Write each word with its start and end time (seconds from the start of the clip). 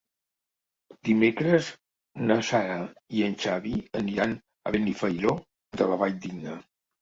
Dimecres 1.09 1.67
na 2.31 2.37
Sara 2.47 2.77
i 3.19 3.21
en 3.27 3.37
Xavi 3.43 3.75
aniran 4.01 4.35
a 4.71 4.73
Benifairó 4.79 5.35
de 5.83 5.89
la 5.93 6.01
Valldigna. 6.07 6.57